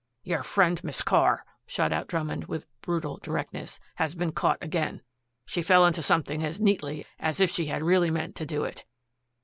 [0.23, 5.03] "Your friend, Miss Carr," shot out Drummond with brutal directness, "has been caught again.
[5.45, 8.83] She fell into something as neatly as if she had really meant to do it.